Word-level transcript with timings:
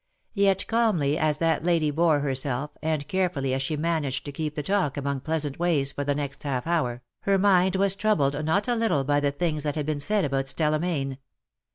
Yet 0.33 0.65
calmly 0.65 1.15
as 1.15 1.37
that 1.37 1.63
lady 1.63 1.91
bore 1.91 2.21
herself, 2.21 2.71
and 2.81 3.07
carefully 3.07 3.53
as 3.53 3.61
she 3.61 3.77
managed 3.77 4.25
to 4.25 4.31
keep 4.31 4.55
the 4.55 4.63
talk 4.63 4.97
among 4.97 5.19
pleasant 5.19 5.59
ways 5.59 5.91
for 5.91 6.03
the 6.03 6.15
next 6.15 6.41
half 6.41 6.65
hour, 6.65 7.03
her 7.19 7.37
mind 7.37 7.75
was 7.75 7.93
troubled 7.93 8.43
not 8.43 8.67
a 8.67 8.73
little 8.73 9.03
by 9.03 9.19
the 9.19 9.31
things 9.31 9.61
that 9.61 9.75
had 9.75 9.85
been 9.85 9.99
said 9.99 10.25
about 10.25 10.47
Stella 10.47 10.79
Mayne. 10.79 11.19